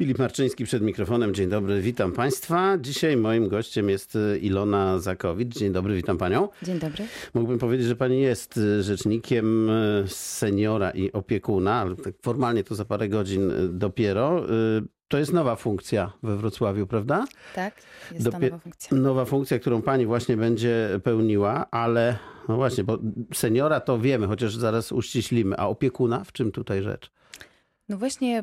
Filip 0.00 0.18
Marczyński 0.18 0.64
przed 0.64 0.82
mikrofonem. 0.82 1.34
Dzień 1.34 1.48
dobry, 1.48 1.80
witam 1.80 2.12
Państwa. 2.12 2.78
Dzisiaj 2.78 3.16
moim 3.16 3.48
gościem 3.48 3.88
jest 3.88 4.18
Ilona 4.40 4.98
Zakowicz. 4.98 5.54
Dzień 5.58 5.72
dobry, 5.72 5.96
witam 5.96 6.18
Panią. 6.18 6.48
Dzień 6.62 6.78
dobry. 6.78 7.04
Mógłbym 7.34 7.58
powiedzieć, 7.58 7.86
że 7.86 7.96
Pani 7.96 8.20
jest 8.20 8.60
rzecznikiem 8.80 9.70
seniora 10.06 10.90
i 10.90 11.12
opiekuna, 11.12 11.74
ale 11.80 11.96
tak 11.96 12.14
formalnie 12.22 12.64
to 12.64 12.74
za 12.74 12.84
parę 12.84 13.08
godzin 13.08 13.52
dopiero. 13.78 14.42
To 15.08 15.18
jest 15.18 15.32
nowa 15.32 15.56
funkcja 15.56 16.12
we 16.22 16.36
Wrocławiu, 16.36 16.86
prawda? 16.86 17.24
Tak, 17.54 17.74
jest 18.12 18.26
Dopie- 18.26 18.32
to 18.32 18.38
nowa 18.46 18.58
funkcja. 18.58 18.96
Nowa 18.98 19.24
funkcja, 19.24 19.58
którą 19.58 19.82
Pani 19.82 20.06
właśnie 20.06 20.36
będzie 20.36 20.88
pełniła, 21.04 21.70
ale 21.70 22.18
no 22.48 22.56
właśnie, 22.56 22.84
bo 22.84 22.98
seniora 23.34 23.80
to 23.80 23.98
wiemy, 23.98 24.26
chociaż 24.26 24.56
zaraz 24.56 24.92
uściślimy, 24.92 25.56
a 25.56 25.68
opiekuna 25.68 26.24
w 26.24 26.32
czym 26.32 26.52
tutaj 26.52 26.82
rzecz? 26.82 27.10
No 27.90 27.98
właśnie 27.98 28.42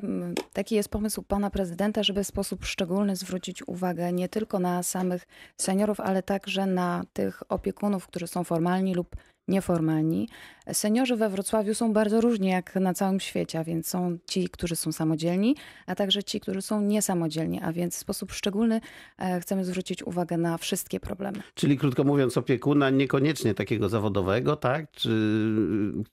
taki 0.54 0.76
jest 0.76 0.90
pomysł 0.90 1.24
pana 1.24 1.50
prezydenta, 1.50 2.04
żeby 2.04 2.24
w 2.24 2.28
sposób 2.28 2.66
szczególny 2.66 3.16
zwrócić 3.16 3.68
uwagę 3.68 4.14
nie 4.14 4.30
tylko 4.30 4.60
na 4.60 4.84
samych 4.84 5.28
seniorów, 5.58 6.00
ale 6.00 6.24
także 6.24 6.66
na 6.66 7.04
tych 7.14 7.44
opiekunów, 7.50 8.08
którzy 8.08 8.28
są 8.28 8.44
formalni 8.44 8.96
lub 8.96 9.16
nieformalni. 9.48 10.30
Seniorzy 10.74 11.16
we 11.16 11.30
Wrocławiu 11.30 11.74
są 11.74 11.94
bardzo 11.94 12.22
różni 12.22 12.48
jak 12.50 12.76
na 12.76 12.94
całym 12.94 13.20
świecie, 13.20 13.60
a 13.60 13.64
więc 13.64 13.88
są 13.88 14.18
ci, 14.26 14.50
którzy 14.50 14.76
są 14.76 14.92
samodzielni, 14.92 15.56
a 15.86 15.96
także 15.96 16.24
ci, 16.24 16.40
którzy 16.40 16.62
są 16.62 16.82
niesamodzielni, 16.82 17.62
a 17.64 17.74
więc 17.74 17.96
w 17.96 17.98
sposób 17.98 18.32
szczególny 18.32 18.82
e, 19.20 19.40
chcemy 19.40 19.66
zwrócić 19.66 20.04
uwagę 20.04 20.38
na 20.38 20.58
wszystkie 20.58 21.00
problemy. 21.00 21.38
Czyli 21.56 21.78
krótko 21.78 22.04
mówiąc 22.04 22.38
opiekuna 22.38 22.90
niekoniecznie 22.90 23.54
takiego 23.54 23.90
zawodowego, 23.90 24.56
tak? 24.56 24.92
Czy 24.92 25.12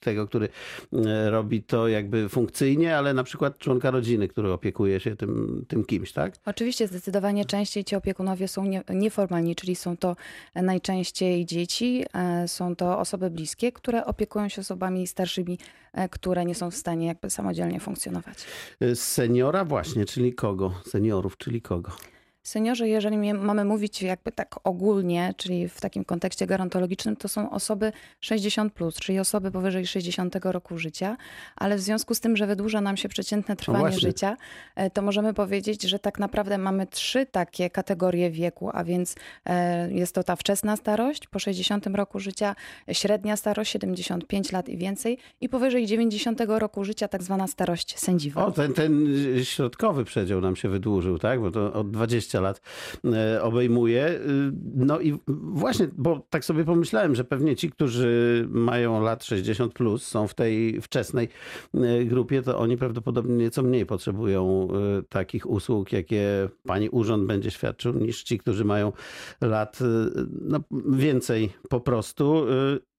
tego, 0.01 0.27
który 0.27 0.49
e, 0.93 1.31
robi 1.31 1.63
to 1.63 1.89
jakby 1.89 2.29
funkcyjnie, 2.29 2.97
ale 2.97 3.15
na 3.15 3.25
przykład 3.25 3.59
członka 3.59 3.91
rodziny, 3.91 4.29
który 4.29 4.53
opiekuje 4.53 5.01
się 5.01 5.17
tym, 5.17 5.65
tym 5.69 5.85
kimś, 5.85 6.13
tak? 6.13 6.35
Oczywiście 6.47 6.87
zdecydowanie 6.87 7.45
częściej 7.45 7.85
ci 7.85 7.97
opiekunowie 7.97 8.49
są 8.49 8.65
nie, 8.65 8.83
nieformalni, 8.91 9.57
czyli 9.57 9.77
są 9.77 9.97
to 9.97 10.17
najczęściej 10.55 11.47
dzieci, 11.47 12.05
e, 12.15 12.49
są 12.49 12.77
to 12.77 12.99
osoby 12.99 13.24
osoby 13.25 13.37
bliskie, 13.37 13.73
które 13.73 14.05
opiekują 14.05 14.49
się 14.49 14.61
osobami 14.61 15.07
starszymi, 15.07 15.59
e, 15.93 16.09
które 16.09 16.45
nie 16.45 16.55
są 16.55 16.71
w 16.71 16.75
stanie 16.75 17.07
jakby 17.07 17.31
samodzielnie 17.31 17.81
funkcjonować. 17.81 18.39
Seniora 18.95 19.65
właśnie, 19.65 20.05
czyli 20.05 20.35
kogo? 20.35 20.75
Seniorów, 20.87 21.37
czyli 21.37 21.63
kogo? 21.63 21.93
Seniorzy, 22.45 22.89
jeżeli 22.89 23.35
mamy 23.35 23.65
mówić 23.65 24.03
jakby 24.03 24.33
tak 24.33 24.57
ogólnie, 24.65 25.35
czyli 25.37 25.69
w 25.69 25.81
takim 25.81 26.05
kontekście 26.05 26.47
gerontologicznym, 26.47 27.17
to 27.17 27.29
są 27.29 27.51
osoby 27.51 27.93
60, 28.21 28.73
plus, 28.73 28.95
czyli 28.95 29.19
osoby 29.19 29.51
powyżej 29.51 29.87
60 29.87 30.37
roku 30.45 30.79
życia, 30.79 31.17
ale 31.57 31.77
w 31.77 31.81
związku 31.81 32.15
z 32.15 32.21
tym, 32.21 32.37
że 32.37 32.47
wydłuża 32.47 32.81
nam 32.81 32.97
się 32.97 33.09
przeciętne 33.09 33.57
trwanie 33.57 33.85
no 33.85 34.01
życia, 34.01 34.37
e, 34.77 34.91
to 34.91 35.03
możemy 35.03 35.35
powiedzieć, 35.35 35.83
że 35.83 35.99
tak 35.99 36.19
naprawdę 36.19 36.59
mamy 36.59 36.87
trzy 36.87 37.27
takie 37.27 37.71
kategorie 37.71 38.31
wieku, 38.31 38.71
a 38.73 38.85
więc 38.85 39.15
e, 39.45 39.93
jest 39.93 40.15
to 40.15 40.23
ta 40.23 40.37
wczesna 40.37 40.77
starość 40.77 41.27
po 41.27 41.39
60 41.39 41.87
roku 41.87 42.21
życia, 42.21 42.57
średnia 42.93 43.37
starość 43.37 43.71
75 43.71 44.53
lat 44.53 44.69
i 44.69 44.77
więcej 44.77 45.19
i 45.41 45.49
powyżej 45.49 45.87
90 45.87 46.41
roku 46.49 46.85
życia 46.85 47.09
tak 47.09 47.23
zwana 47.23 47.47
starość 47.47 47.99
sędziwa. 47.99 48.47
O, 48.47 48.53
ten, 48.53 48.73
ten 48.73 49.07
środkowy 49.45 50.05
przedział 50.05 50.41
nam 50.41 50.57
się 50.57 50.69
wydłużył, 50.69 51.19
tak? 51.19 51.41
Bo 51.41 51.51
to 51.51 51.73
od 51.73 51.91
20 51.91 52.34
20 52.35 52.41
lat 52.41 52.61
e, 53.05 53.43
obejmuje. 53.43 54.09
Y, 54.09 54.53
no 54.75 55.01
i 55.01 55.19
właśnie, 55.27 55.89
bo 55.97 56.27
tak 56.31 56.45
sobie 56.45 56.65
pomyślałem, 56.65 57.15
że 57.15 57.25
pewnie 57.25 57.57
ci, 57.57 57.71
którzy 57.71 58.45
mają 58.51 59.03
lat 59.03 59.25
60 59.25 59.73
plus, 59.73 60.07
są 60.07 60.29
w 60.29 60.35
tej 60.35 60.81
wczesnej 60.81 61.29
e, 61.75 62.05
grupie, 62.05 62.43
to 62.43 62.59
oni 62.59 62.77
prawdopodobnie 62.77 63.37
nieco 63.37 63.63
mniej 63.63 63.87
potrzebują 63.87 64.69
e, 64.99 65.03
takich 65.03 65.51
usług, 65.51 65.93
jakie 65.93 66.49
pani 66.67 66.89
urząd 66.89 67.27
będzie 67.27 67.51
świadczył, 67.51 67.93
niż 67.93 68.23
ci, 68.23 68.39
którzy 68.39 68.65
mają 68.65 68.93
lat 69.41 69.79
no, 70.41 70.61
więcej 70.89 71.53
po 71.69 71.81
prostu 71.81 72.47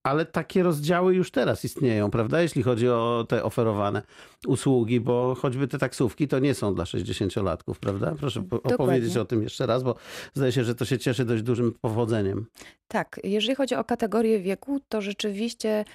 ale 0.06 0.26
takie 0.26 0.64
rozdziały 0.64 1.16
już 1.16 1.32
teraz 1.32 1.66
istnieją, 1.66 2.12
prawda? 2.12 2.42
Jeśli 2.42 2.64
chodzi 2.64 2.90
o 2.90 3.26
te 3.30 3.44
oferowane 3.44 4.02
usługi, 4.48 5.00
bo 5.00 5.36
choćby 5.36 5.68
te 5.68 5.78
taksówki 5.78 6.28
to 6.28 6.40
nie 6.40 6.54
są 6.54 6.76
dla 6.76 6.84
60-latków, 6.84 7.80
prawda? 7.80 8.16
Proszę 8.20 8.42
Dokładnie. 8.42 8.76
opowiedzieć 8.76 9.18
o 9.18 9.26
tym 9.26 9.44
jeszcze 9.44 9.66
raz, 9.66 9.84
bo 9.84 9.96
zdaje 10.34 10.52
się, 10.52 10.64
że 10.64 10.76
to 10.76 10.86
się 10.86 10.98
cieszy 10.98 11.26
dość 11.26 11.44
dużym 11.44 11.74
powodzeniem. 11.82 12.46
Tak, 12.88 13.20
jeżeli 13.24 13.56
chodzi 13.56 13.76
o 13.76 13.84
kategorię 13.84 14.40
wieku, 14.40 14.80
to 14.90 15.02
rzeczywiście 15.02 15.86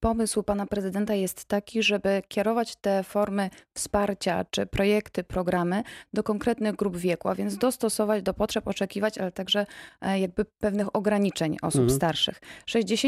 pomysł 0.00 0.42
pana 0.42 0.66
prezydenta 0.66 1.14
jest 1.14 1.44
taki, 1.44 1.82
żeby 1.82 2.22
kierować 2.28 2.76
te 2.76 3.02
formy 3.02 3.50
wsparcia 3.74 4.44
czy 4.50 4.66
projekty, 4.66 5.24
programy 5.24 5.82
do 6.12 6.22
konkretnych 6.22 6.76
grup 6.76 6.96
wieku, 6.96 7.28
a 7.28 7.34
więc 7.34 7.58
dostosować 7.58 8.22
do 8.22 8.34
potrzeb, 8.34 8.68
oczekiwać, 8.68 9.18
ale 9.18 9.32
także 9.32 9.66
e, 10.00 10.20
jakby 10.20 10.44
pewnych 10.44 10.96
ograniczeń 10.96 11.56
osób 11.62 11.80
mhm. 11.80 11.96
starszych. 11.96 12.40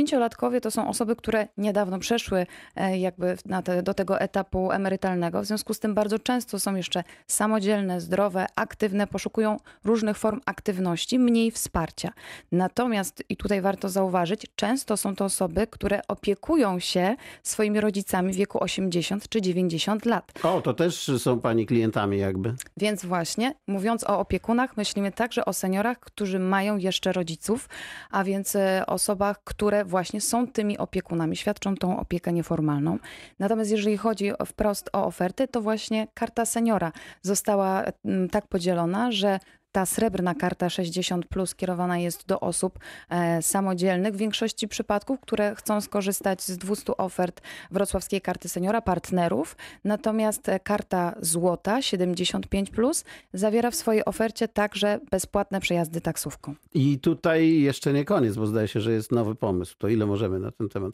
60-latkowie 0.06 0.60
to 0.60 0.70
są 0.70 0.88
osoby, 0.88 1.16
które 1.16 1.48
niedawno 1.56 1.98
przeszły 1.98 2.46
e, 2.76 2.98
jakby 2.98 3.36
te, 3.64 3.82
do 3.82 3.94
tego 3.94 4.20
etapu 4.20 4.72
emerytalnego, 4.72 5.42
w 5.42 5.44
związku 5.44 5.74
z 5.74 5.78
tym 5.78 5.94
bardzo 5.94 6.18
często 6.18 6.60
są 6.60 6.74
jeszcze 6.74 7.04
samodzielne, 7.26 8.00
zdrowe, 8.00 8.46
aktywne, 8.56 9.06
poszukują 9.06 9.56
różnych 9.84 10.16
form 10.16 10.40
aktywności, 10.46 11.18
mniej 11.18 11.50
wsparcia. 11.50 12.12
Natomiast, 12.52 13.24
i 13.28 13.36
tutaj 13.36 13.60
warto 13.60 13.88
zauważyć, 13.88 14.46
często 14.56 14.96
są 14.96 15.16
to 15.16 15.24
osoby, 15.24 15.66
które 15.66 16.00
opiekują 16.08 16.78
się 16.78 17.16
swoimi 17.42 17.80
rodzicami 17.80 18.32
w 18.32 18.36
wieku 18.36 18.62
80 18.64 19.28
czy 19.28 19.42
90 19.42 20.04
lat. 20.04 20.32
O, 20.42 20.60
to 20.60 20.74
też 20.74 21.10
są 21.18 21.40
pani 21.40 21.66
klientami 21.66 22.18
jakby. 22.18 22.54
Więc 22.76 23.04
właśnie, 23.04 23.54
mówiąc 23.66 24.04
o 24.04 24.18
opiekunach, 24.18 24.76
myślimy 24.76 25.12
także 25.12 25.44
o 25.44 25.52
seniorach, 25.52 26.00
którzy 26.00 26.38
mają 26.38 26.76
jeszcze 26.76 27.12
rodziców, 27.12 27.68
a 28.10 28.24
więc 28.24 28.56
e, 28.56 28.82
osobach, 28.86 29.44
które 29.44 29.84
właśnie 29.88 30.20
są 30.20 30.46
tymi 30.46 30.78
opiekunami, 30.78 31.36
świadczą 31.36 31.74
tą 31.74 32.00
opiekę 32.00 32.32
nieformalną. 32.32 32.98
Natomiast 33.38 33.70
jeżeli 33.70 33.96
chodzi 33.96 34.32
wprost 34.46 34.90
o 34.92 35.04
oferty, 35.04 35.48
to 35.48 35.60
właśnie 35.60 36.06
karta 36.14 36.46
seniora 36.46 36.92
została 37.22 37.84
mm, 38.04 38.28
tak 38.28 38.46
podzielona, 38.46 39.12
że 39.12 39.40
ta 39.78 39.86
srebrna 39.86 40.34
karta 40.34 40.70
60 40.70 41.26
plus 41.26 41.54
kierowana 41.54 41.98
jest 41.98 42.26
do 42.26 42.40
osób 42.40 42.78
e, 43.10 43.42
samodzielnych 43.42 44.14
w 44.14 44.16
większości 44.16 44.68
przypadków, 44.68 45.20
które 45.20 45.54
chcą 45.54 45.80
skorzystać 45.80 46.42
z 46.42 46.58
200 46.58 46.96
ofert 46.96 47.40
wrocławskiej 47.70 48.20
karty 48.20 48.48
seniora, 48.48 48.82
partnerów. 48.82 49.56
Natomiast 49.84 50.48
e, 50.48 50.60
karta 50.60 51.14
złota 51.20 51.82
75 51.82 52.70
plus 52.70 53.04
zawiera 53.32 53.70
w 53.70 53.74
swojej 53.74 54.04
ofercie 54.04 54.48
także 54.48 55.00
bezpłatne 55.10 55.60
przejazdy 55.60 56.00
taksówką. 56.00 56.54
I 56.74 56.98
tutaj 56.98 57.60
jeszcze 57.60 57.92
nie 57.92 58.04
koniec, 58.04 58.36
bo 58.36 58.46
zdaje 58.46 58.68
się, 58.68 58.80
że 58.80 58.92
jest 58.92 59.12
nowy 59.12 59.34
pomysł. 59.34 59.74
To 59.78 59.88
ile 59.88 60.06
możemy 60.06 60.38
na 60.38 60.50
ten 60.50 60.68
temat? 60.68 60.92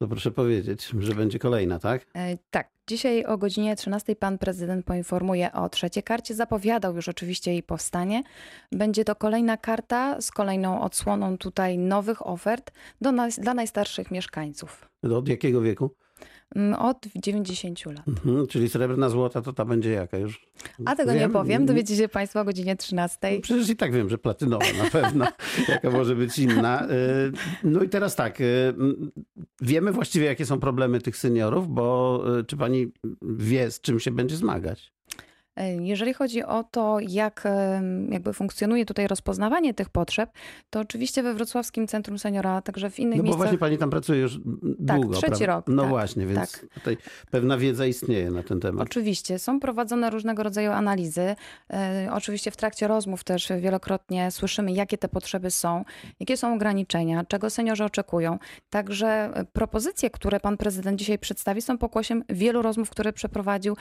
No 0.00 0.08
proszę 0.08 0.30
powiedzieć, 0.30 0.90
że 0.98 1.14
będzie 1.14 1.38
kolejna, 1.38 1.78
tak? 1.78 2.06
E, 2.14 2.38
tak. 2.50 2.81
Dzisiaj 2.88 3.24
o 3.24 3.38
godzinie 3.38 3.76
13 3.76 4.16
pan 4.16 4.38
prezydent 4.38 4.86
poinformuje 4.86 5.52
o 5.52 5.68
trzeciej 5.68 6.02
karcie. 6.02 6.34
Zapowiadał 6.34 6.96
już 6.96 7.08
oczywiście 7.08 7.52
jej 7.52 7.62
powstanie. 7.62 8.22
Będzie 8.72 9.04
to 9.04 9.16
kolejna 9.16 9.56
karta 9.56 10.20
z 10.20 10.30
kolejną 10.30 10.80
odsłoną 10.80 11.38
tutaj 11.38 11.78
nowych 11.78 12.26
ofert 12.26 12.72
do 13.00 13.12
nas, 13.12 13.40
dla 13.40 13.54
najstarszych 13.54 14.10
mieszkańców. 14.10 14.88
Od 15.16 15.28
jakiego 15.28 15.60
wieku? 15.60 15.90
Mm, 16.56 16.74
od 16.74 17.06
90 17.16 17.86
lat. 17.86 18.08
Mhm, 18.08 18.46
czyli 18.46 18.68
srebrna 18.68 19.08
złota 19.08 19.42
to 19.42 19.52
ta 19.52 19.64
będzie 19.64 19.90
jaka 19.90 20.18
już? 20.18 20.46
A 20.84 20.96
tego 20.96 21.12
wiem. 21.12 21.20
nie 21.20 21.28
powiem, 21.28 21.66
dowiecie 21.66 21.96
się 21.96 22.08
Państwo 22.08 22.40
o 22.40 22.44
godzinie 22.44 22.76
13. 22.76 23.18
No 23.22 23.40
przecież 23.40 23.70
i 23.70 23.76
tak 23.76 23.92
wiem, 23.92 24.08
że 24.08 24.18
platynowa 24.18 24.66
na 24.84 24.90
pewno, 24.90 25.26
jaka 25.68 25.90
może 25.90 26.16
być 26.16 26.38
inna. 26.38 26.84
Y, 26.84 26.88
no 27.64 27.82
i 27.82 27.88
teraz 27.88 28.16
tak, 28.16 28.40
y, 28.40 28.74
wiemy 29.60 29.92
właściwie 29.92 30.26
jakie 30.26 30.46
są 30.46 30.60
problemy 30.60 31.00
tych 31.00 31.16
seniorów, 31.16 31.68
bo 31.68 32.24
y, 32.38 32.44
czy 32.44 32.56
Pani 32.56 32.92
wie 33.22 33.70
z 33.70 33.80
czym 33.80 34.00
się 34.00 34.10
będzie 34.10 34.36
zmagać? 34.36 34.92
E, 35.56 35.74
jeżeli 35.74 36.14
chodzi 36.14 36.44
o 36.44 36.64
to, 36.64 36.98
jak 37.00 37.48
jakby 38.08 38.32
funkcjonuje 38.32 38.86
tutaj 38.86 39.06
rozpoznawanie 39.06 39.74
tych 39.74 39.88
potrzeb, 39.88 40.30
to 40.70 40.80
oczywiście 40.80 41.22
we 41.22 41.34
Wrocławskim 41.34 41.86
Centrum 41.86 42.18
Seniora, 42.18 42.62
także 42.62 42.90
w 42.90 42.98
innych 42.98 43.16
no 43.16 43.22
bo 43.22 43.24
miejscach... 43.24 43.38
właśnie 43.38 43.58
pani 43.58 43.78
tam 43.78 43.90
pracuje 43.90 44.20
już 44.20 44.40
tak, 44.86 45.00
długo, 45.00 45.16
trzeci 45.16 45.28
prawda? 45.28 45.46
rok. 45.46 45.64
No 45.68 45.82
tak, 45.82 45.90
właśnie, 45.90 46.26
więc 46.26 46.52
tak. 46.52 46.70
tutaj 46.74 46.96
pewna 47.30 47.58
wiedza 47.58 47.86
istnieje 47.86 48.30
na 48.30 48.42
ten 48.42 48.60
temat. 48.60 48.82
Oczywiście, 48.88 49.38
są 49.38 49.60
prowadzone 49.60 50.10
różnego 50.10 50.42
rodzaju 50.42 50.70
analizy. 50.70 51.36
E, 51.72 52.08
oczywiście 52.12 52.50
w 52.50 52.56
trakcie 52.56 52.88
rozmów 52.88 53.24
też 53.24 53.52
wielokrotnie 53.60 54.30
słyszymy, 54.30 54.72
jakie 54.72 54.98
te 54.98 55.08
potrzeby 55.08 55.50
są, 55.50 55.84
jakie 56.20 56.36
są 56.36 56.54
ograniczenia, 56.54 57.24
czego 57.24 57.50
seniorzy 57.50 57.84
oczekują. 57.84 58.38
Także 58.70 59.08
e, 59.08 59.44
propozycje, 59.44 60.10
które 60.10 60.40
pan 60.40 60.56
prezydent 60.56 60.98
dzisiaj 60.98 61.18
przedstawi, 61.18 61.62
są 61.62 61.78
pokłosiem 61.78 62.24
wielu 62.28 62.62
rozmów, 62.62 62.90
które 62.90 63.12
przeprowadził 63.12 63.76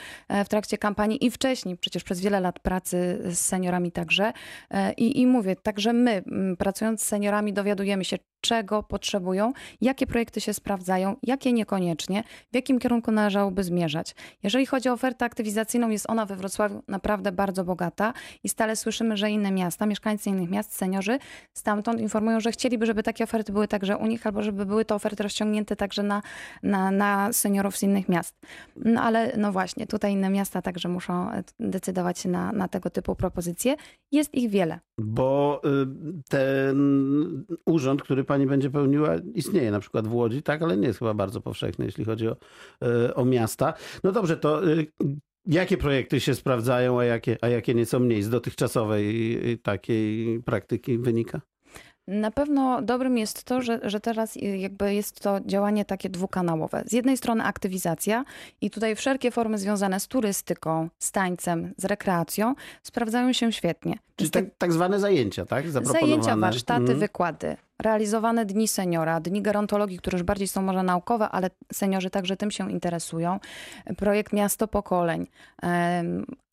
w 0.45 0.49
trakcie 0.49 0.77
kampanii 0.77 1.25
i 1.25 1.31
wcześniej 1.31 1.60
wcześniej, 1.61 1.77
przecież 1.77 2.03
przez 2.03 2.21
wiele 2.21 2.39
lat 2.39 2.59
pracy 2.59 3.21
z 3.25 3.39
seniorami 3.39 3.91
także. 3.91 4.33
E, 4.71 4.93
I, 4.93 5.21
i 5.21 5.27
mówię, 5.27 5.55
także 5.55 5.93
my, 5.93 6.23
pracując 6.57 7.01
z 7.01 7.07
seniorami, 7.07 7.53
dowiadujemy 7.53 8.05
się, 8.05 8.17
czego 8.41 8.83
potrzebują, 8.83 9.53
jakie 9.81 10.07
projekty 10.07 10.41
się 10.41 10.53
sprawdzają, 10.53 11.15
jakie 11.23 11.53
niekoniecznie, 11.53 12.23
w 12.51 12.55
jakim 12.55 12.79
kierunku 12.79 13.11
należałoby 13.11 13.63
zmierzać. 13.63 14.15
Jeżeli 14.43 14.65
chodzi 14.65 14.89
o 14.89 14.93
ofertę 14.93 15.25
aktywizacyjną, 15.25 15.89
jest 15.89 16.09
ona 16.09 16.25
we 16.25 16.35
Wrocławiu 16.35 16.83
naprawdę 16.87 17.31
bardzo 17.31 17.63
bogata 17.63 18.13
i 18.43 18.49
stale 18.49 18.75
słyszymy, 18.75 19.17
że 19.17 19.31
inne 19.31 19.51
miasta, 19.51 19.85
mieszkańcy 19.85 20.29
innych 20.29 20.49
miast, 20.49 20.75
seniorzy 20.75 21.19
stamtąd 21.53 22.01
informują, 22.01 22.39
że 22.39 22.51
chcieliby, 22.51 22.85
żeby 22.85 23.03
takie 23.03 23.23
oferty 23.23 23.51
były 23.51 23.67
także 23.67 23.97
u 23.97 24.05
nich, 24.07 24.27
albo 24.27 24.43
żeby 24.43 24.65
były 24.65 24.85
to 24.85 24.95
oferty 24.95 25.23
rozciągnięte 25.23 25.75
także 25.75 26.03
na, 26.03 26.21
na, 26.63 26.91
na 26.91 27.33
seniorów 27.33 27.77
z 27.77 27.83
innych 27.83 28.09
miast. 28.09 28.35
No 28.75 29.01
ale 29.01 29.33
no 29.37 29.51
właśnie, 29.51 29.87
tutaj 29.87 30.13
inne 30.13 30.29
miasta 30.29 30.61
także 30.61 30.89
muszą 30.89 31.31
e, 31.31 31.43
decydować 31.59 32.19
się 32.19 32.29
na, 32.29 32.51
na 32.51 32.67
tego 32.67 32.89
typu 32.89 33.15
propozycje. 33.15 33.75
Jest 34.11 34.35
ich 34.35 34.49
wiele. 34.49 34.79
Bo 34.97 35.61
y, 35.65 35.87
ten 36.29 37.45
urząd, 37.65 38.03
który 38.03 38.23
pani 38.31 38.45
będzie 38.45 38.69
pełniła, 38.69 39.15
istnieje 39.33 39.71
na 39.71 39.79
przykład 39.79 40.07
w 40.07 40.13
Łodzi, 40.13 40.43
tak, 40.43 40.61
ale 40.61 40.77
nie 40.77 40.87
jest 40.87 40.99
chyba 40.99 41.13
bardzo 41.13 41.41
powszechny, 41.41 41.85
jeśli 41.85 42.05
chodzi 42.05 42.27
o, 42.27 42.35
y, 42.83 43.15
o 43.15 43.25
miasta. 43.25 43.73
No 44.03 44.11
dobrze, 44.11 44.37
to 44.37 44.67
y, 44.67 44.87
jakie 45.45 45.77
projekty 45.77 46.19
się 46.19 46.35
sprawdzają, 46.35 46.99
a 46.99 47.05
jakie, 47.05 47.37
a 47.41 47.47
jakie 47.47 47.73
nieco 47.73 47.99
mniej 47.99 48.23
z 48.23 48.29
dotychczasowej 48.29 49.39
takiej 49.63 50.39
praktyki 50.43 50.97
wynika? 50.97 51.41
Na 52.07 52.31
pewno 52.31 52.81
dobrym 52.81 53.17
jest 53.17 53.43
to, 53.43 53.61
że, 53.61 53.79
że 53.83 53.99
teraz 53.99 54.35
jakby 54.35 54.93
jest 54.93 55.19
to 55.19 55.39
działanie 55.45 55.85
takie 55.85 56.09
dwukanałowe. 56.09 56.83
Z 56.85 56.93
jednej 56.93 57.17
strony 57.17 57.43
aktywizacja 57.43 58.23
i 58.61 58.69
tutaj 58.69 58.95
wszelkie 58.95 59.31
formy 59.31 59.57
związane 59.57 59.99
z 59.99 60.07
turystyką, 60.07 60.89
z 60.99 61.11
tańcem, 61.11 61.73
z 61.77 61.85
rekreacją 61.85 62.55
sprawdzają 62.83 63.33
się 63.33 63.51
świetnie. 63.51 63.97
Czyli 64.15 64.29
tak, 64.31 64.45
tak 64.57 64.73
zwane 64.73 64.99
zajęcia, 64.99 65.45
tak? 65.45 65.69
Zajęcia, 65.69 66.37
warsztaty, 66.37 66.81
mhm. 66.81 66.99
wykłady, 66.99 67.57
realizowane 67.81 68.45
dni 68.45 68.67
seniora, 68.67 69.19
dni 69.19 69.41
gerontologii, 69.41 69.97
które 69.97 70.15
już 70.15 70.23
bardziej 70.23 70.47
są 70.47 70.61
może 70.61 70.83
naukowe, 70.83 71.29
ale 71.29 71.49
seniorzy 71.73 72.09
także 72.09 72.37
tym 72.37 72.51
się 72.51 72.71
interesują. 72.71 73.39
Projekt 73.97 74.33
Miasto 74.33 74.67
Pokoleń, 74.67 75.27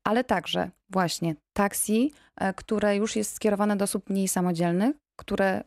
ale 0.05 0.25
także 0.25 0.71
właśnie 0.91 1.35
taksi, 1.53 2.13
e, 2.37 2.55
które 2.55 2.97
już 2.97 3.17
jest 3.17 3.35
skierowane 3.35 3.77
do 3.77 3.85
osób 3.85 4.11
mniej 4.11 4.29
samodzielnych, 4.29 4.97
które 5.19 5.61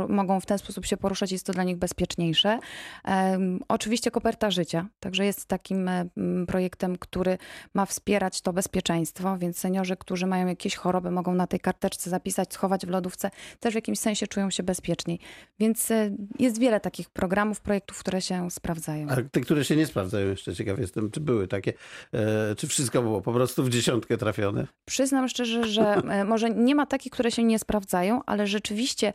y, 0.00 0.08
mogą 0.08 0.40
w 0.40 0.46
ten 0.46 0.58
sposób 0.58 0.86
się 0.86 0.96
poruszać, 0.96 1.32
jest 1.32 1.46
to 1.46 1.52
dla 1.52 1.64
nich 1.64 1.76
bezpieczniejsze. 1.76 2.58
Oczywiście 3.68 4.10
koperta 4.10 4.50
życia, 4.50 4.88
także 5.00 5.24
jest 5.24 5.46
takim 5.46 5.88
e, 5.88 6.04
projektem, 6.46 6.98
który 6.98 7.38
ma 7.74 7.86
wspierać 7.86 8.40
to 8.40 8.52
bezpieczeństwo, 8.52 9.38
więc 9.38 9.58
seniorzy, 9.58 9.96
którzy 9.96 10.26
mają 10.26 10.46
jakieś 10.46 10.76
choroby, 10.76 11.10
mogą 11.10 11.34
na 11.34 11.46
tej 11.46 11.60
karteczce 11.60 12.10
zapisać, 12.10 12.54
schować 12.54 12.86
w 12.86 12.88
lodówce, 12.88 13.30
też 13.60 13.72
w 13.72 13.74
jakimś 13.74 13.98
sensie 13.98 14.26
czują 14.26 14.50
się 14.50 14.62
bezpieczniej. 14.62 15.20
Więc 15.58 15.90
e, 15.90 16.10
jest 16.38 16.58
wiele 16.58 16.80
takich 16.80 17.10
programów, 17.10 17.60
projektów, 17.60 17.98
które 17.98 18.20
się 18.20 18.50
sprawdzają. 18.50 19.08
A 19.08 19.16
te, 19.30 19.40
które 19.40 19.64
się 19.64 19.76
nie 19.76 19.86
sprawdzają, 19.86 20.28
jeszcze 20.28 20.54
ciekaw 20.54 20.78
jestem, 20.78 21.10
czy 21.10 21.20
były 21.20 21.48
takie, 21.48 21.72
e, 22.14 22.54
czy 22.54 22.66
wszystko 22.66 23.02
było 23.02 23.20
po 23.20 23.32
prostu 23.32 23.64
w 23.64 23.70
dziesiątkę 23.70 24.16
trafione? 24.16 24.66
Przyznam 24.84 25.28
szczerze, 25.28 25.64
że 25.64 26.02
może 26.26 26.50
nie 26.50 26.74
ma 26.74 26.86
takich, 26.86 27.12
które 27.12 27.30
się 27.30 27.44
nie 27.44 27.58
sprawdzają, 27.58 28.20
ale 28.26 28.46
rzeczywiście 28.46 28.97
rzeczywiście 28.98 29.12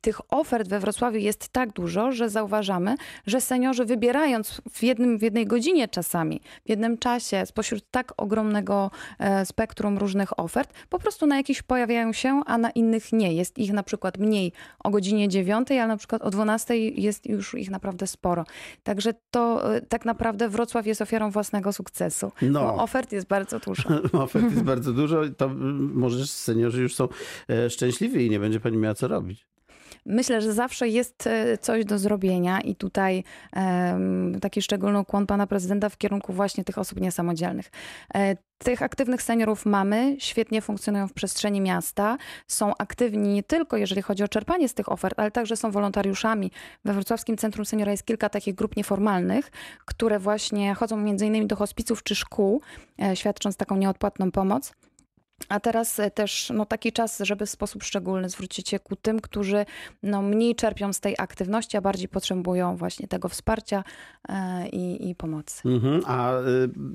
tych 0.00 0.20
ofert 0.28 0.68
we 0.68 0.80
Wrocławiu 0.80 1.18
jest 1.18 1.48
tak 1.48 1.72
dużo, 1.72 2.12
że 2.12 2.30
zauważamy, 2.30 2.94
że 3.26 3.40
seniorzy 3.40 3.84
wybierając 3.84 4.60
w, 4.72 4.82
jednym, 4.82 5.18
w 5.18 5.22
jednej 5.22 5.46
godzinie 5.46 5.88
czasami, 5.88 6.40
w 6.66 6.68
jednym 6.68 6.98
czasie, 6.98 7.46
spośród 7.46 7.84
tak 7.90 8.12
ogromnego 8.16 8.90
e, 9.18 9.46
spektrum 9.46 9.98
różnych 9.98 10.40
ofert, 10.40 10.72
po 10.88 10.98
prostu 10.98 11.26
na 11.26 11.36
jakichś 11.36 11.62
pojawiają 11.62 12.12
się, 12.12 12.42
a 12.46 12.58
na 12.58 12.70
innych 12.70 13.12
nie. 13.12 13.34
Jest 13.34 13.58
ich 13.58 13.72
na 13.72 13.82
przykład 13.82 14.18
mniej 14.18 14.52
o 14.84 14.90
godzinie 14.90 15.28
9, 15.28 15.70
ale 15.70 15.86
na 15.86 15.96
przykład 15.96 16.22
o 16.22 16.30
12 16.30 16.78
jest 16.78 17.26
już 17.26 17.54
ich 17.54 17.70
naprawdę 17.70 18.06
sporo. 18.06 18.44
Także 18.82 19.14
to 19.30 19.74
e, 19.74 19.80
tak 19.80 20.04
naprawdę 20.04 20.48
Wrocław 20.48 20.86
jest 20.86 21.02
ofiarą 21.02 21.30
własnego 21.30 21.72
sukcesu. 21.72 22.32
No. 22.42 22.74
ofert 22.74 23.12
jest 23.12 23.26
bardzo 23.26 23.58
dużo. 23.58 23.88
ofert 24.24 24.44
jest 24.44 24.62
bardzo 24.62 24.92
dużo. 24.92 25.22
To 25.36 25.48
może 25.94 26.26
seniorzy 26.26 26.82
już 26.82 26.94
są 26.94 27.08
e, 27.50 27.70
szczęśliwi 27.70 28.26
i 28.26 28.30
nie 28.30 28.40
będzie 28.40 28.60
pani 28.60 28.76
miała 28.76 28.95
co 28.96 29.08
robić. 29.08 29.46
Myślę, 30.06 30.40
że 30.40 30.52
zawsze 30.52 30.88
jest 30.88 31.26
e, 31.26 31.58
coś 31.58 31.84
do 31.84 31.98
zrobienia 31.98 32.60
i 32.60 32.76
tutaj 32.76 33.24
um, 33.56 34.40
taki 34.40 34.62
szczególny 34.62 34.98
ukłon 35.00 35.26
pana 35.26 35.46
prezydenta 35.46 35.88
w 35.88 35.98
kierunku 35.98 36.32
właśnie 36.32 36.64
tych 36.64 36.78
osób 36.78 37.00
niesamodzielnych. 37.00 37.70
E, 38.14 38.36
tych 38.58 38.82
aktywnych 38.82 39.22
seniorów 39.22 39.66
mamy, 39.66 40.16
świetnie 40.18 40.62
funkcjonują 40.62 41.08
w 41.08 41.12
przestrzeni 41.12 41.60
miasta, 41.60 42.16
są 42.46 42.72
aktywni 42.78 43.28
nie 43.28 43.42
tylko 43.42 43.76
jeżeli 43.76 44.02
chodzi 44.02 44.24
o 44.24 44.28
czerpanie 44.28 44.68
z 44.68 44.74
tych 44.74 44.92
ofert, 44.92 45.18
ale 45.18 45.30
także 45.30 45.56
są 45.56 45.70
wolontariuszami. 45.70 46.50
We 46.84 46.92
Wrocławskim 46.92 47.36
Centrum 47.36 47.64
Seniora 47.64 47.90
jest 47.90 48.06
kilka 48.06 48.28
takich 48.28 48.54
grup 48.54 48.76
nieformalnych, 48.76 49.50
które 49.84 50.18
właśnie 50.18 50.74
chodzą 50.74 50.96
między 50.96 51.26
innymi 51.26 51.46
do 51.46 51.56
hospiców 51.56 52.02
czy 52.02 52.14
szkół, 52.14 52.62
e, 53.02 53.16
świadcząc 53.16 53.56
taką 53.56 53.76
nieodpłatną 53.76 54.30
pomoc. 54.30 54.72
A 55.48 55.60
teraz 55.60 56.00
e, 56.00 56.10
też 56.10 56.52
no, 56.54 56.66
taki 56.66 56.92
czas, 56.92 57.18
żeby 57.20 57.46
w 57.46 57.50
sposób 57.50 57.82
szczególny 57.82 58.28
zwrócić 58.28 58.68
się 58.68 58.78
ku 58.78 58.96
tym, 58.96 59.20
którzy 59.20 59.66
no, 60.02 60.22
mniej 60.22 60.54
czerpią 60.54 60.92
z 60.92 61.00
tej 61.00 61.14
aktywności, 61.18 61.76
a 61.76 61.80
bardziej 61.80 62.08
potrzebują 62.08 62.76
właśnie 62.76 63.08
tego 63.08 63.28
wsparcia 63.28 63.84
e, 64.28 64.68
i, 64.68 65.10
i, 65.10 65.14
pomocy. 65.14 65.68
Mhm. 65.68 66.02
A 66.06 66.40
y, 66.40 66.44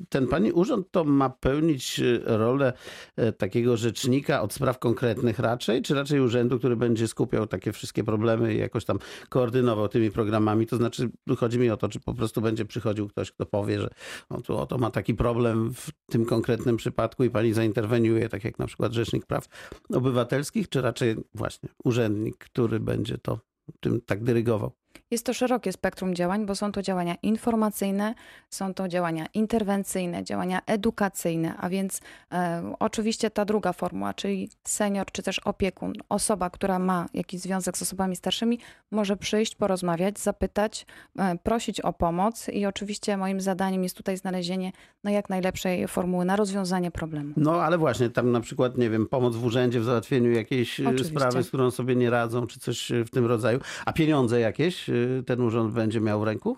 ten 0.10 0.28
pani 0.28 0.52
urząd 0.52 0.92
to 0.92 1.04
ma 1.04 1.30
pełnić 1.30 2.00
y, 2.00 2.22
rolę 2.26 2.74
e, 3.16 3.32
takiego 3.32 3.78
rzecznika 3.78 4.42
od 4.42 4.54
spraw 4.54 4.80
konkretnych 4.80 5.40
raczej, 5.40 5.82
czy 5.82 5.96
raczej 5.96 6.20
urzędu, 6.20 6.60
który 6.60 6.76
będzie 6.76 7.08
skupiał 7.08 7.48
takie 7.48 7.72
wszystkie 7.72 8.04
problemy 8.04 8.54
i 8.54 8.58
jakoś 8.58 8.86
tam 8.86 9.00
koordynował 9.30 9.88
tymi 9.88 10.12
programami? 10.12 10.68
To 10.68 10.78
znaczy, 10.78 11.10
chodzi 11.38 11.60
mi 11.60 11.70
o 11.70 11.78
to, 11.78 11.90
czy 11.90 12.00
po 12.00 12.14
prostu 12.14 12.42
będzie 12.42 12.66
przychodził 12.66 13.08
ktoś, 13.08 13.32
kto 13.32 13.46
powie, 13.46 13.80
że 13.80 13.90
no, 14.30 14.42
tu 14.42 14.58
oto 14.58 14.78
ma 14.78 14.92
taki 14.92 15.14
problem 15.14 15.74
w 15.74 15.90
tym 16.12 16.26
konkretnym 16.26 16.78
przypadku 16.78 17.24
i 17.24 17.30
pani 17.30 17.54
zainterweniuje 17.54 18.30
tak 18.32 18.44
jak 18.44 18.60
na 18.60 18.68
przykład 18.68 18.94
Rzecznik 18.94 19.26
Praw 19.26 19.48
Obywatelskich, 19.94 20.70
czy 20.70 20.82
raczej 20.82 21.16
właśnie 21.34 21.70
urzędnik, 21.84 22.38
który 22.38 22.80
będzie 22.80 23.18
to 23.18 23.40
tym 23.80 24.02
tak 24.02 24.24
dyrygował? 24.24 24.72
Jest 25.12 25.26
to 25.26 25.34
szerokie 25.34 25.72
spektrum 25.72 26.16
działań, 26.16 26.46
bo 26.46 26.56
są 26.56 26.72
to 26.72 26.82
działania 26.82 27.16
informacyjne, 27.24 28.16
są 28.50 28.74
to 28.74 28.88
działania 28.88 29.26
interwencyjne, 29.34 30.24
działania 30.24 30.62
edukacyjne, 30.66 31.58
a 31.58 31.70
więc 31.70 32.02
e, 32.32 32.74
oczywiście 32.80 33.30
ta 33.30 33.46
druga 33.46 33.74
formuła, 33.74 34.14
czyli 34.14 34.50
senior 34.64 35.12
czy 35.12 35.24
też 35.24 35.40
opiekun, 35.40 35.94
osoba, 36.10 36.50
która 36.50 36.80
ma 36.80 37.06
jakiś 37.14 37.42
związek 37.42 37.78
z 37.78 37.82
osobami 37.82 38.16
starszymi, 38.16 38.60
może 38.92 39.18
przyjść, 39.18 39.56
porozmawiać, 39.56 40.20
zapytać, 40.20 40.86
e, 41.18 41.38
prosić 41.38 41.82
o 41.82 41.94
pomoc 41.94 42.50
i 42.50 42.66
oczywiście 42.66 43.18
moim 43.18 43.42
zadaniem 43.42 43.84
jest 43.84 43.98
tutaj 43.98 44.18
znalezienie 44.18 44.72
no, 45.04 45.12
jak 45.12 45.30
najlepszej 45.30 45.88
formuły 45.88 46.26
na 46.26 46.36
rozwiązanie 46.36 46.92
problemu. 46.92 47.34
No 47.38 47.62
ale 47.62 47.78
właśnie 47.78 48.10
tam 48.10 48.32
na 48.32 48.42
przykład, 48.42 48.78
nie 48.78 48.90
wiem, 48.90 49.08
pomoc 49.08 49.36
w 49.36 49.46
urzędzie 49.46 49.80
w 49.80 49.84
załatwieniu 49.84 50.32
jakiejś 50.32 50.80
e, 50.80 50.84
oczywiście. 50.84 51.10
sprawy, 51.10 51.44
z 51.44 51.48
którą 51.48 51.72
sobie 51.72 51.96
nie 51.96 52.10
radzą, 52.10 52.48
czy 52.48 52.60
coś 52.60 52.92
w 53.06 53.10
tym 53.10 53.26
rodzaju, 53.26 53.60
a 53.86 53.94
pieniądze 53.94 54.40
jakieś 54.40 54.81
ten 55.26 55.42
urząd 55.42 55.74
będzie 55.74 56.02
miał 56.02 56.20
w 56.20 56.24
ręku? 56.24 56.58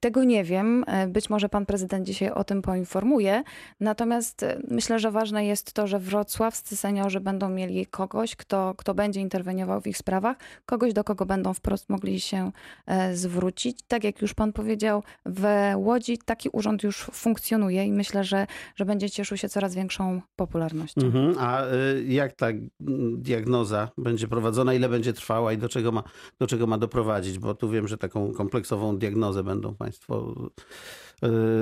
Tego 0.00 0.24
nie 0.24 0.44
wiem. 0.44 0.84
Być 1.08 1.30
może 1.30 1.48
pan 1.48 1.66
prezydent 1.66 2.06
dzisiaj 2.06 2.30
o 2.30 2.44
tym 2.44 2.62
poinformuje. 2.62 3.42
Natomiast 3.80 4.42
e, 4.42 4.60
myślę, 4.68 4.98
że 4.98 5.10
ważne 5.10 5.46
jest 5.46 5.72
to, 5.72 5.86
że 5.86 5.98
wrocławscy 5.98 6.76
seniorzy 6.76 7.20
będą 7.20 7.48
mieli 7.48 7.86
kogoś, 7.86 8.36
kto, 8.36 8.74
kto 8.76 8.94
będzie 8.94 9.20
interweniował 9.20 9.80
w 9.80 9.86
ich 9.86 9.96
sprawach, 9.96 10.36
kogoś, 10.66 10.92
do 10.92 11.04
kogo 11.04 11.26
będą 11.26 11.54
wprost 11.54 11.88
mogli 11.88 12.20
się 12.20 12.52
e, 12.86 13.16
zwrócić. 13.16 13.82
Tak 13.88 14.04
jak 14.04 14.22
już 14.22 14.34
pan 14.34 14.52
powiedział, 14.52 15.02
w 15.26 15.44
Łodzi 15.76 16.18
taki 16.18 16.48
urząd 16.52 16.82
już 16.82 16.96
funkcjonuje 16.96 17.84
i 17.86 17.92
myślę, 17.92 18.24
że, 18.24 18.46
że 18.76 18.84
będzie 18.84 19.10
cieszył 19.10 19.36
się 19.36 19.48
coraz 19.48 19.74
większą 19.74 20.20
popularnością. 20.36 21.00
Mhm. 21.00 21.34
A 21.38 21.62
e, 21.62 21.66
jak 22.08 22.32
ta 22.32 22.46
diagnoza 23.16 23.88
będzie 23.98 24.28
prowadzona, 24.28 24.74
ile 24.74 24.88
będzie 24.88 25.12
trwała 25.12 25.52
i 25.52 25.58
do 25.58 25.68
czego 25.68 25.92
ma, 25.92 26.02
do 26.38 26.46
czego 26.46 26.66
ma 26.66 26.78
doprowadzić? 26.78 27.38
Bo 27.38 27.54
tu 27.54 27.70
wiem, 27.70 27.88
że 27.88 27.98
taką 27.98 28.32
kompleksową 28.32 28.98
diagnozę 28.98 29.42
będą 29.50 29.74
Państwo 29.74 30.34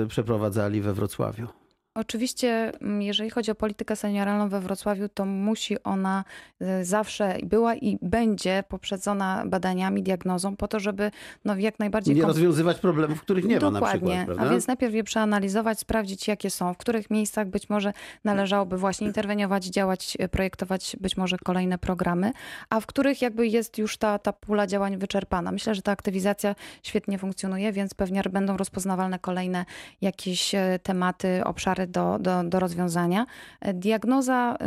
y, 0.03 0.07
przeprowadzali 0.07 0.81
we 0.81 0.93
Wrocławiu. 0.93 1.47
Oczywiście, 1.95 2.71
mm, 2.81 3.01
jeżeli 3.01 3.29
chodzi 3.29 3.51
o 3.51 3.55
politykę 3.55 3.95
senioralną 3.95 4.49
we 4.49 4.59
Wrocławiu, 4.61 5.09
to 5.09 5.25
musi 5.25 5.83
ona 5.83 6.23
y, 6.61 6.85
zawsze 6.85 7.37
była 7.43 7.75
i 7.75 7.97
będzie 8.01 8.63
poprzedzona 8.67 9.43
badaniami, 9.45 10.03
diagnozą, 10.03 10.55
po 10.55 10.67
to, 10.67 10.79
żeby 10.79 11.11
no, 11.45 11.55
jak 11.55 11.79
najbardziej. 11.79 12.15
Nie 12.15 12.21
rozwiązywać 12.21 12.79
problemów, 12.79 13.21
których 13.21 13.45
nie 13.45 13.59
Dokładnie. 13.59 14.15
ma. 14.15 14.25
Dokładnie. 14.25 14.47
A 14.47 14.49
więc 14.49 14.67
najpierw 14.67 14.93
je 14.93 15.03
przeanalizować, 15.03 15.79
sprawdzić, 15.79 16.27
jakie 16.27 16.49
są, 16.49 16.73
w 16.73 16.77
których 16.77 17.09
miejscach 17.09 17.47
być 17.47 17.69
może 17.69 17.93
należałoby 18.23 18.77
właśnie 18.77 19.07
interweniować, 19.07 19.65
działać, 19.65 20.17
y, 20.23 20.27
projektować 20.27 20.95
być 21.01 21.17
może 21.17 21.37
kolejne 21.37 21.77
programy, 21.77 22.31
a 22.69 22.79
w 22.79 22.85
których 22.85 23.21
jakby 23.21 23.47
jest 23.47 23.77
już 23.77 23.97
ta, 23.97 24.19
ta 24.19 24.33
pula 24.33 24.67
działań 24.67 24.97
wyczerpana. 24.97 25.51
Myślę, 25.51 25.75
że 25.75 25.81
ta 25.81 25.91
aktywizacja 25.91 26.55
świetnie 26.83 27.17
funkcjonuje, 27.17 27.71
więc 27.71 27.93
pewnie 27.93 28.21
będą 28.31 28.57
rozpoznawalne 28.57 29.19
kolejne 29.19 29.65
jakieś 30.01 30.55
y, 30.55 30.79
tematy, 30.83 31.41
obszary 31.43 31.88
do, 31.91 32.19
do, 32.19 32.43
do 32.43 32.59
rozwiązania. 32.59 33.25
Diagnoza, 33.73 34.57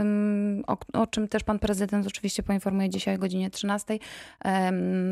o, 0.67 0.77
o 0.93 1.07
czym 1.07 1.29
też 1.29 1.45
pan 1.45 1.59
prezydent 1.59 2.07
oczywiście 2.07 2.43
poinformuje 2.43 2.91
dzisiaj 2.91 3.15
o 3.15 3.19
godzinie 3.19 3.51
13, 3.51 3.99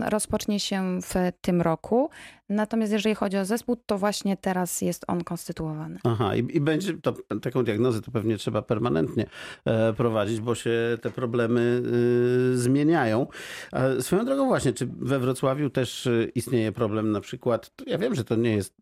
rozpocznie 0.09 0.61
się 0.61 0.99
w 1.03 1.15
tym 1.41 1.63
roku. 1.63 2.11
Natomiast 2.49 2.93
jeżeli 2.93 3.15
chodzi 3.15 3.37
o 3.37 3.45
zespół, 3.45 3.77
to 3.87 3.99
właśnie 3.99 4.37
teraz 4.37 4.83
jest 4.83 5.05
on 5.09 5.25
konstytuowany. 5.25 5.99
Aha, 6.05 6.37
i, 6.37 6.57
i 6.57 6.61
będzie 6.61 6.95
to, 6.99 7.15
taką 7.43 7.65
diagnozę 7.65 8.03
to 8.03 8.11
pewnie 8.11 8.37
trzeba 8.37 8.63
permanentnie 8.63 9.27
e, 9.65 9.93
prowadzić, 9.93 10.41
bo 10.41 10.55
się 10.55 10.71
te 11.03 11.11
problemy 11.11 11.83
e, 12.55 12.57
zmieniają. 12.57 13.27
Swoją 14.01 14.25
drogą 14.25 14.47
właśnie, 14.47 14.73
czy 14.73 14.87
we 14.87 15.19
Wrocławiu 15.19 15.71
też 15.71 16.07
e, 16.07 16.25
istnieje 16.35 16.73
problem 16.73 17.13
na 17.13 17.21
przykład, 17.21 17.71
ja 17.87 17.99
wiem, 17.99 18.15
że 18.15 18.25
to 18.25 18.37
nie 18.37 18.53
jest 18.53 18.75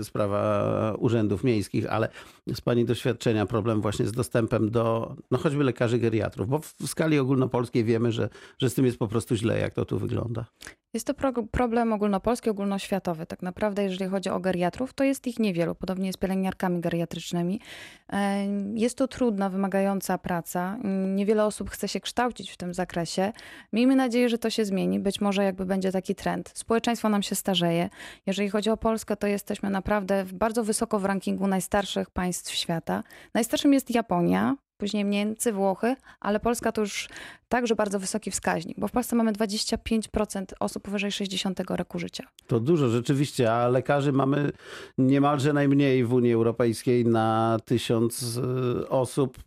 e, 0.00 0.04
sprawa 0.04 0.94
urzędów 0.98 1.44
miejskich, 1.44 1.92
ale 1.92 2.08
z 2.56 2.60
Pani 2.60 2.84
doświadczenia 2.84 3.46
problem 3.46 3.80
właśnie 3.80 4.06
z 4.06 4.12
dostępem 4.12 4.70
do 4.70 5.16
no 5.30 5.38
choćby 5.38 5.64
lekarzy 5.64 5.98
geriatrów, 5.98 6.48
bo 6.48 6.58
w 6.58 6.74
skali 6.86 7.18
ogólnopolskiej 7.18 7.84
wiemy, 7.84 8.12
że, 8.12 8.28
że 8.58 8.70
z 8.70 8.74
tym 8.74 8.86
jest 8.86 8.98
po 8.98 9.08
prostu 9.08 9.36
źle, 9.36 9.58
jak 9.58 9.74
to 9.74 9.84
tu 9.84 9.98
wygląda. 9.98 10.44
Jest 10.94 11.06
to 11.06 11.14
pro 11.14 11.32
problem 11.32 11.92
ogólnopolski, 11.92 12.50
ogólnoświatowy. 12.50 13.26
Tak 13.26 13.42
naprawdę, 13.42 13.82
jeżeli 13.82 14.10
chodzi 14.10 14.30
o 14.30 14.40
geriatrów, 14.40 14.94
to 14.94 15.04
jest 15.04 15.26
ich 15.26 15.38
niewielu. 15.38 15.74
Podobnie 15.74 16.12
z 16.12 16.16
pielęgniarkami 16.16 16.80
geriatrycznymi. 16.80 17.60
E, 18.12 18.46
jest 18.74 18.98
to 18.98 19.08
trudna, 19.08 19.50
wymagająca 19.50 20.18
praca. 20.18 20.78
Niewiele 21.14 21.44
osób 21.44 21.70
chce 21.70 21.88
się 21.88 22.00
kształcić 22.00 22.50
w 22.50 22.56
tym 22.56 22.74
zakresie. 22.74 23.32
Miejmy 23.72 23.96
nadzieję, 23.96 24.28
że 24.28 24.38
to 24.38 24.50
się 24.50 24.64
zmieni. 24.64 25.00
Być 25.00 25.20
może 25.20 25.44
jakby 25.44 25.66
będzie 25.66 25.92
taki 25.92 26.14
trend. 26.14 26.50
Społeczeństwo 26.54 27.08
nam 27.08 27.22
się 27.22 27.34
starzeje. 27.34 27.88
Jeżeli 28.26 28.50
chodzi 28.50 28.70
o 28.70 28.76
Polskę, 28.76 29.16
to 29.16 29.26
jesteśmy 29.26 29.70
naprawdę 29.70 30.24
bardzo 30.32 30.64
wysoko 30.64 30.98
w 30.98 31.04
rankingu 31.04 31.46
najstarszych 31.46 32.10
państw 32.10 32.54
świata. 32.54 33.02
Najstarszym 33.34 33.72
jest 33.72 33.94
Japonia, 33.94 34.56
później 34.76 35.04
Niemcy, 35.04 35.52
Włochy, 35.52 35.96
ale 36.20 36.40
Polska 36.40 36.72
to 36.72 36.80
już 36.80 37.08
także 37.48 37.76
bardzo 37.76 37.98
wysoki 37.98 38.30
wskaźnik, 38.30 38.80
bo 38.80 38.88
w 38.88 38.92
Polsce 38.92 39.16
mamy 39.16 39.32
25% 39.32 40.44
osób 40.60 40.82
powyżej 40.82 41.12
60 41.12 41.60
roku 41.70 41.98
życia. 41.98 42.24
To 42.46 42.60
dużo 42.60 42.88
rzeczywiście, 42.88 43.52
a 43.52 43.68
lekarzy 43.68 44.12
mamy 44.12 44.52
niemalże 44.98 45.52
najmniej 45.52 46.04
w 46.04 46.12
Unii 46.12 46.32
Europejskiej 46.32 47.04
na 47.06 47.56
tysiąc 47.64 48.40
e, 48.82 48.88
osób 48.88 49.38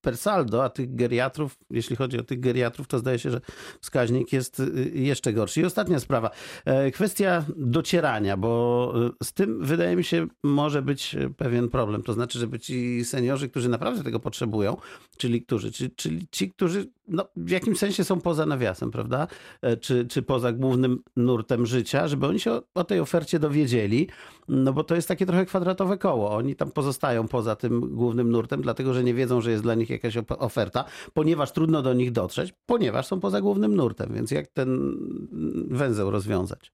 per 0.00 0.16
saldo, 0.16 0.64
a 0.64 0.68
tych 0.68 0.94
geriatrów, 0.94 1.56
jeśli 1.70 1.96
chodzi 1.96 2.18
o 2.18 2.22
tych 2.22 2.40
geriatrów, 2.40 2.88
to 2.88 2.98
zdaje 2.98 3.18
się, 3.18 3.30
że 3.30 3.40
wskaźnik 3.80 4.32
jest 4.32 4.60
e, 4.60 4.64
jeszcze 4.94 5.32
gorszy. 5.32 5.60
I 5.60 5.64
ostatnia 5.64 6.00
sprawa, 6.00 6.30
e, 6.64 6.90
kwestia 6.90 7.44
docierania, 7.56 8.36
bo 8.36 8.94
z 9.22 9.32
tym 9.32 9.64
wydaje 9.64 9.96
mi 9.96 10.04
się 10.04 10.26
może 10.42 10.82
być 10.82 11.16
pewien 11.36 11.68
problem. 11.68 12.02
To 12.02 12.12
znaczy, 12.12 12.38
żeby 12.38 12.58
ci 12.58 13.04
seniorzy, 13.04 13.48
którzy 13.48 13.68
naprawdę 13.68 14.04
tego 14.04 14.20
potrzebują, 14.20 14.71
czyli 15.16 15.42
którzy, 15.42 15.72
czyli, 15.72 15.90
czyli 15.90 16.26
ci, 16.30 16.50
którzy 16.50 16.90
no, 17.08 17.26
w 17.36 17.50
jakimś 17.50 17.78
sensie 17.78 18.04
są 18.04 18.20
poza 18.20 18.46
nawiasem, 18.46 18.90
prawda? 18.90 19.26
E, 19.62 19.76
czy, 19.76 20.06
czy 20.06 20.22
poza 20.22 20.52
głównym 20.52 21.02
nurtem 21.16 21.66
życia, 21.66 22.08
żeby 22.08 22.26
oni 22.26 22.40
się 22.40 22.52
o, 22.52 22.62
o, 22.74 22.84
tej 22.84 23.00
ofercie 23.00 23.38
dowiedzieli, 23.38 24.08
no 24.48 24.72
bo 24.72 24.84
to 24.84 24.94
jest 24.94 25.08
takie 25.08 25.26
trochę 25.26 25.46
kwadratowe 25.46 25.98
koło. 25.98 26.34
Oni 26.36 26.56
tam 26.56 26.70
pozostają 26.70 27.28
poza 27.28 27.56
tym 27.56 27.80
głównym 27.80 28.30
nurtem, 28.30 28.62
dlatego 28.62 28.94
że 28.94 29.04
nie 29.04 29.14
wiedzą, 29.14 29.40
że 29.40 29.50
jest 29.50 29.62
dla 29.62 29.74
nich 29.74 29.90
jakaś 29.90 30.16
oferta, 30.38 30.84
ponieważ 31.14 31.52
trudno 31.52 31.82
do 31.82 31.94
nich 31.94 32.12
dotrzeć, 32.12 32.54
ponieważ 32.66 33.06
są 33.06 33.20
poza 33.20 33.40
głównym 33.40 33.76
nurtem. 33.76 34.14
Więc 34.14 34.30
jak 34.30 34.46
ten 34.46 34.96
węzeł 35.70 36.10
rozwiązać? 36.10 36.72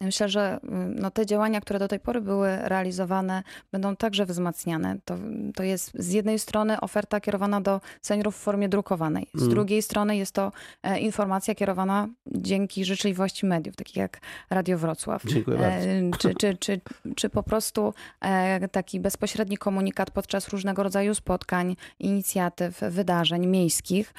Myślę, 0.00 0.28
że 0.28 0.60
no, 0.94 1.10
te 1.10 1.26
działania, 1.26 1.60
które 1.60 1.78
do 1.78 1.88
tej 1.88 2.00
pory 2.00 2.20
były 2.20 2.56
realizowane, 2.56 3.42
będą 3.72 3.96
także 3.96 4.26
wzmacniane. 4.26 4.96
To, 5.04 5.16
to 5.54 5.62
jest 5.62 5.92
z 5.94 6.12
jednej 6.12 6.38
strony 6.38 6.80
oferta 6.80 7.20
kierowana 7.20 7.60
do 7.60 7.80
seniorów 8.02 8.36
w 8.36 8.38
formie 8.38 8.68
drukowanej, 8.68 9.26
z 9.34 9.42
mm. 9.42 9.54
drugiej 9.54 9.82
strony 9.82 10.16
jest 10.16 10.32
to 10.32 10.52
e, 10.82 10.98
informacja 10.98 11.54
kierowana 11.54 12.08
dzięki 12.26 12.84
życzliwości 12.84 13.46
mediów, 13.46 13.76
takich 13.76 13.96
jak 13.96 14.20
Radio 14.50 14.78
Wrocław. 14.78 15.22
Dziękuję 15.24 15.58
e, 15.58 15.60
bardzo. 15.60 16.18
Czy, 16.18 16.34
czy, 16.34 16.56
czy, 16.56 16.80
czy 17.18 17.28
po 17.28 17.42
prostu 17.42 17.94
e, 18.20 18.68
taki 18.68 19.00
bezpośredni 19.00 19.58
komunikat 19.58 20.10
podczas 20.10 20.48
różnego 20.48 20.82
rodzaju 20.82 21.14
spotkań, 21.14 21.76
inicjatyw, 21.98 22.80
wydarzeń 22.80 23.46
miejskich, 23.46 24.14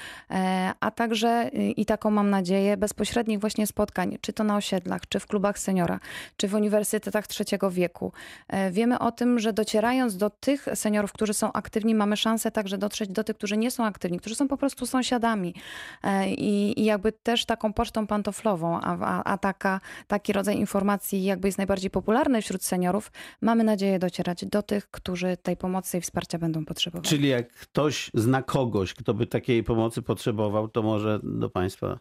a 0.80 0.90
także 0.90 1.50
i 1.76 1.86
taką 1.86 2.10
mam 2.10 2.30
nadzieję, 2.30 2.76
bezpośrednich 2.76 3.40
właśnie 3.40 3.66
spotkań, 3.66 4.18
czy 4.20 4.32
to 4.32 4.44
na 4.44 4.56
osiedlach, 4.56 5.08
czy 5.08 5.20
w 5.20 5.26
klubach 5.26 5.58
seniora, 5.62 6.00
czy 6.36 6.48
w 6.48 6.54
uniwersytetach 6.54 7.26
trzeciego 7.26 7.70
wieku. 7.70 8.12
E, 8.48 8.70
wiemy 8.70 8.98
o 8.98 9.12
tym, 9.12 9.38
że 9.38 9.52
docierając 9.52 10.16
do 10.16 10.30
tych 10.30 10.66
seniorów, 10.74 11.12
którzy 11.12 11.34
są 11.34 11.52
aktywni, 11.52 11.94
mamy 11.94 12.16
szansę 12.16 12.50
także 12.50 12.78
dotrzeć 12.78 13.10
do 13.10 13.24
tych, 13.24 13.36
którzy 13.36 13.56
nie 13.56 13.70
są 13.70 13.84
aktywni, 13.84 14.18
którzy 14.18 14.34
są 14.34 14.48
po 14.48 14.56
prostu 14.56 14.86
sąsiadami. 14.86 15.54
E, 16.02 16.30
I, 16.30 16.80
i 16.80 16.84
jakby 16.84 17.12
też 17.12 17.44
taką 17.44 17.72
pocztą 17.72 18.06
pantoflową, 18.06 18.80
a, 18.80 18.98
a, 19.00 19.24
a 19.24 19.38
taka, 19.38 19.80
taki 20.06 20.32
rodzaj 20.32 20.56
informacji 20.56 21.24
jakby 21.24 21.48
jest 21.48 21.58
najbardziej 21.58 21.90
popularny 21.90 22.42
wśród 22.42 22.64
seniorów, 22.64 23.12
mamy 23.40 23.64
nadzieję 23.64 23.98
docierać 23.98 24.44
do 24.44 24.62
tych, 24.62 24.90
którzy 24.90 25.36
tej 25.36 25.56
pomocy 25.56 25.98
i 25.98 26.00
wsparcia 26.00 26.38
będą 26.38 26.64
potrzebować. 26.64 27.08
Czyli 27.08 27.28
jak 27.28 27.52
ktoś 27.52 28.10
zna 28.14 28.42
kogoś, 28.42 28.94
kto 28.94 29.14
by 29.14 29.26
takiej 29.26 29.64
pomocy 29.64 30.02
potrzebował, 30.02 30.68
to 30.68 30.82
może 30.82 31.20
do 31.22 31.50
Państwa 31.50 31.98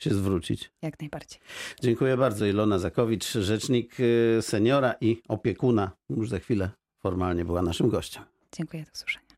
się 0.00 0.14
zwrócić. 0.14 0.70
Jak 0.82 1.00
najbardziej. 1.00 1.40
Dziękuję 1.82 2.16
bardzo. 2.16 2.46
Ilona 2.46 2.78
Zakowicz, 2.78 3.32
rzecznik 3.32 4.00
y, 4.00 4.38
seniora 4.42 4.94
i 5.00 5.22
opiekuna, 5.28 5.90
już 6.10 6.28
za 6.28 6.38
chwilę 6.38 6.70
formalnie 7.02 7.44
była 7.44 7.62
naszym 7.62 7.88
gościem. 7.88 8.22
Dziękuję, 8.52 8.84
do 8.84 8.90
usłyszenia. 8.92 9.29